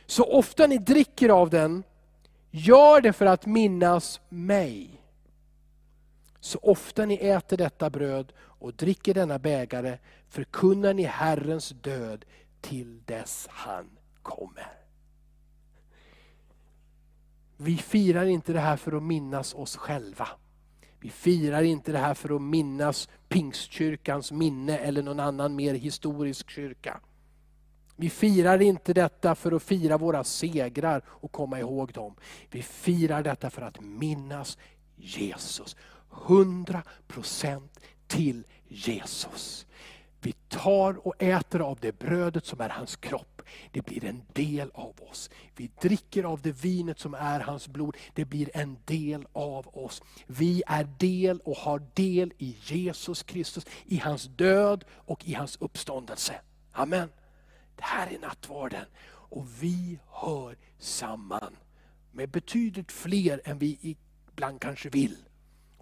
[0.06, 1.82] Så ofta ni dricker av den,
[2.50, 5.03] gör det för att minnas mig.
[6.44, 12.24] Så ofta ni äter detta bröd och dricker denna bägare, förkunnar ni Herrens död
[12.60, 13.90] till dess han
[14.22, 14.72] kommer.
[17.56, 20.28] Vi firar inte det här för att minnas oss själva.
[21.00, 26.50] Vi firar inte det här för att minnas pingstkyrkans minne eller någon annan mer historisk
[26.50, 27.00] kyrka.
[27.96, 32.14] Vi firar inte detta för att fira våra segrar och komma ihåg dem.
[32.50, 34.58] Vi firar detta för att minnas
[34.96, 35.76] Jesus.
[36.14, 37.68] 100%
[38.06, 39.66] till Jesus.
[40.20, 43.42] Vi tar och äter av det brödet som är hans kropp.
[43.70, 45.30] Det blir en del av oss.
[45.56, 47.96] Vi dricker av det vinet som är hans blod.
[48.14, 50.02] Det blir en del av oss.
[50.26, 55.56] Vi är del och har del i Jesus Kristus, i hans död och i hans
[55.60, 56.40] uppståndelse.
[56.72, 57.08] Amen.
[57.76, 61.56] Det här är nattvarden och vi hör samman
[62.12, 63.96] med betydligt fler än vi
[64.30, 65.16] ibland kanske vill.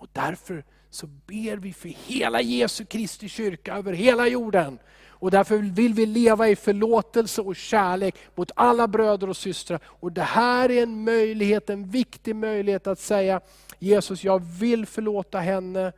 [0.02, 4.78] Och därför så ber vi för hela Jesu Kristi kyrka över hela jorden.
[5.06, 9.80] Och därför vill vi leva i förlåtelse och kärlek mot alla bröder och systrar.
[9.84, 13.40] Och det här är en möjlighet, en viktig möjlighet att säga,
[13.78, 15.92] Jesus jag vill förlåta henne,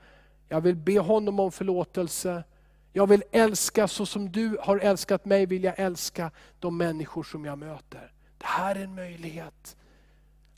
[0.49, 2.45] jag vill be honom om förlåtelse.
[2.93, 6.31] Jag vill älska så som du har älskat mig, vill jag älska
[6.61, 8.13] de människor som jag möter.
[8.39, 9.77] Det här är en möjlighet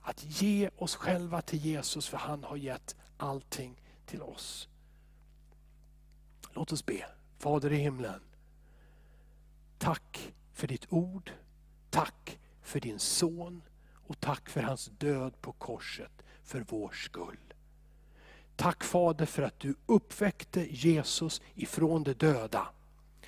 [0.03, 4.69] att ge oss själva till Jesus, för han har gett allting till oss.
[6.53, 7.07] Låt oss be.
[7.39, 8.21] Fader i himlen,
[9.79, 11.33] tack för ditt ord,
[11.91, 13.63] tack för din son
[14.07, 17.55] och tack för hans död på korset för vår skull.
[18.57, 22.69] Tack Fader för att du uppväckte Jesus ifrån de döda.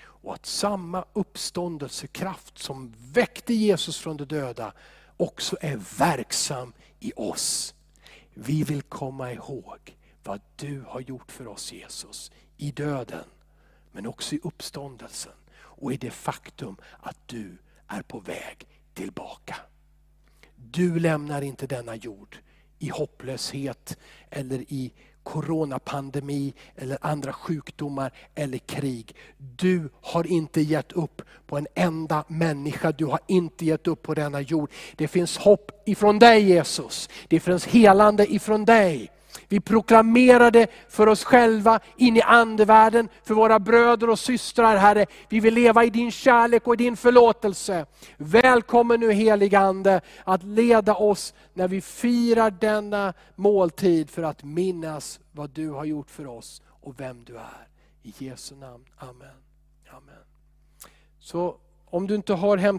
[0.01, 4.72] Och att samma uppståndelsekraft som väckte Jesus från de döda
[5.16, 7.74] också är verksam i oss.
[8.41, 12.32] Vi vill komma ihåg vad du har gjort för oss Jesus.
[12.57, 13.24] I döden,
[13.93, 15.32] men också i uppståndelsen.
[15.57, 19.57] Och i det faktum att du är på väg tillbaka.
[20.57, 22.39] Du lämnar inte denna jord
[22.78, 23.99] i hopplöshet
[24.30, 24.93] eller i
[25.28, 29.14] coronapandemi eller andra sjukdomar eller krig.
[29.38, 34.14] Du har inte gett upp på en enda människa, du har inte gett upp på
[34.14, 34.70] denna jord.
[34.96, 39.10] Det finns hopp ifrån dig Jesus, det finns helande ifrån dig.
[39.49, 45.07] Vi proklamerar det för oss själva, in i andevärlden, för våra bröder och systrar Herre.
[45.28, 47.86] Vi vill leva i din kärlek och i din förlåtelse.
[48.16, 55.20] Välkommen nu helige Ande att leda oss när vi firar denna måltid för att minnas
[55.32, 57.68] vad du har gjort för oss och vem du är.
[58.03, 59.36] I Jesu namn, Amen.
[59.91, 60.24] Amen.
[61.18, 61.57] Så
[61.91, 62.74] om du inte har hämtat